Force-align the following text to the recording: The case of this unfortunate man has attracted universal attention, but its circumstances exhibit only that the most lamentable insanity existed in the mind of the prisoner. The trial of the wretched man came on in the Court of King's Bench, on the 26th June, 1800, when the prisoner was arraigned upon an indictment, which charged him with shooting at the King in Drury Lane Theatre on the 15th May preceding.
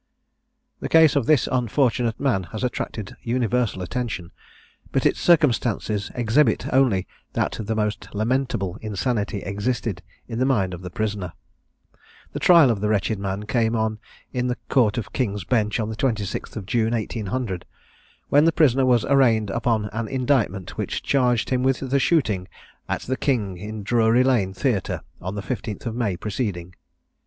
The 0.79 0.89
case 0.89 1.15
of 1.15 1.27
this 1.27 1.47
unfortunate 1.51 2.19
man 2.19 2.41
has 2.53 2.63
attracted 2.63 3.15
universal 3.21 3.83
attention, 3.83 4.31
but 4.91 5.05
its 5.05 5.19
circumstances 5.19 6.09
exhibit 6.15 6.65
only 6.73 7.05
that 7.33 7.55
the 7.59 7.75
most 7.75 8.09
lamentable 8.11 8.77
insanity 8.81 9.43
existed 9.43 10.01
in 10.27 10.39
the 10.39 10.45
mind 10.45 10.73
of 10.73 10.81
the 10.81 10.89
prisoner. 10.89 11.33
The 12.33 12.39
trial 12.39 12.71
of 12.71 12.81
the 12.81 12.89
wretched 12.89 13.19
man 13.19 13.43
came 13.43 13.75
on 13.75 13.99
in 14.33 14.47
the 14.47 14.57
Court 14.69 14.97
of 14.97 15.13
King's 15.13 15.43
Bench, 15.43 15.79
on 15.79 15.89
the 15.91 15.95
26th 15.95 16.65
June, 16.65 16.93
1800, 16.93 17.63
when 18.29 18.45
the 18.45 18.51
prisoner 18.51 18.87
was 18.87 19.05
arraigned 19.05 19.51
upon 19.51 19.85
an 19.93 20.07
indictment, 20.07 20.79
which 20.79 21.03
charged 21.03 21.51
him 21.51 21.61
with 21.61 21.91
shooting 22.01 22.47
at 22.89 23.01
the 23.03 23.17
King 23.17 23.55
in 23.55 23.83
Drury 23.83 24.23
Lane 24.23 24.55
Theatre 24.55 25.01
on 25.21 25.35
the 25.35 25.43
15th 25.43 25.93
May 25.93 26.17
preceding. 26.17 26.73